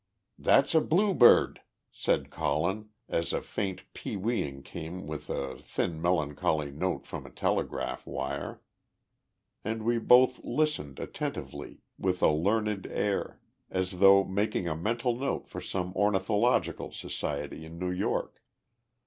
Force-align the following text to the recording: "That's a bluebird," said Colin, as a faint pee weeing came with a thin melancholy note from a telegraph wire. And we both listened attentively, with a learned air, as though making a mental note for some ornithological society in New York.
"That's 0.39 0.73
a 0.73 0.81
bluebird," 0.81 1.61
said 1.91 2.31
Colin, 2.31 2.89
as 3.07 3.31
a 3.33 3.39
faint 3.39 3.83
pee 3.93 4.17
weeing 4.17 4.63
came 4.65 5.05
with 5.05 5.29
a 5.29 5.59
thin 5.59 6.01
melancholy 6.01 6.71
note 6.71 7.05
from 7.05 7.23
a 7.23 7.29
telegraph 7.29 8.07
wire. 8.07 8.63
And 9.63 9.83
we 9.85 9.99
both 9.99 10.43
listened 10.43 10.99
attentively, 10.99 11.81
with 11.99 12.23
a 12.23 12.31
learned 12.31 12.87
air, 12.87 13.41
as 13.69 13.99
though 13.99 14.23
making 14.23 14.67
a 14.67 14.75
mental 14.75 15.15
note 15.15 15.47
for 15.47 15.61
some 15.61 15.93
ornithological 15.95 16.91
society 16.91 17.63
in 17.63 17.77
New 17.77 17.91
York. 17.91 18.41